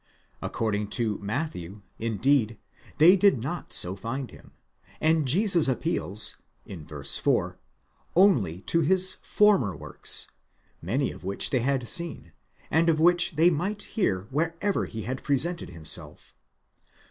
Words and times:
According 0.41 0.87
to 0.97 1.19
Matthew, 1.19 1.83
indeed, 1.99 2.57
they 2.97 3.15
did 3.15 3.39
not 3.39 3.71
so 3.71 3.95
find 3.95 4.31
him, 4.31 4.49
and 4.99 5.27
Jesus 5.27 5.67
appeals 5.67 6.37
(v. 6.65 6.83
4) 7.03 7.59
only 8.15 8.61
to 8.61 8.79
his 8.81 9.17
former 9.21 9.75
works, 9.75 10.25
many 10.81 11.11
of 11.11 11.23
which 11.23 11.51
they 11.51 11.59
had 11.61 11.87
seen, 11.87 12.31
and 12.71 12.89
of 12.89 12.99
which 12.99 13.33
they 13.35 13.51
might 13.51 13.83
hear 13.93 14.23
wherever 14.31 14.85
he 14.87 15.03
had 15.03 15.21
presented 15.21 15.69
him 15.69 15.85
self. 15.85 16.33